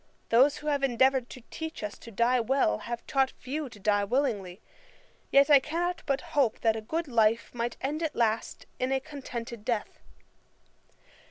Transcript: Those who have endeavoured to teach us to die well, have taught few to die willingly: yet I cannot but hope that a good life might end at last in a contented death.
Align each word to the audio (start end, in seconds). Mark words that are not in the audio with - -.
Those 0.29 0.57
who 0.57 0.65
have 0.65 0.81
endeavoured 0.83 1.29
to 1.29 1.43
teach 1.51 1.83
us 1.83 1.95
to 1.99 2.09
die 2.09 2.39
well, 2.39 2.79
have 2.79 3.05
taught 3.05 3.29
few 3.37 3.69
to 3.69 3.79
die 3.79 4.03
willingly: 4.03 4.59
yet 5.29 5.47
I 5.51 5.59
cannot 5.59 6.01
but 6.07 6.21
hope 6.33 6.61
that 6.61 6.75
a 6.75 6.81
good 6.81 7.07
life 7.07 7.53
might 7.53 7.77
end 7.81 8.01
at 8.01 8.15
last 8.15 8.65
in 8.79 8.91
a 8.91 8.99
contented 8.99 9.63
death. 9.63 9.99